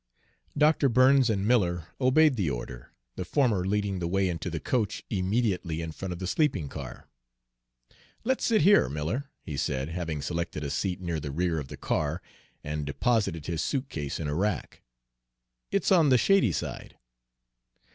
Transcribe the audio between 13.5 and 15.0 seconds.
suitcase in a rack.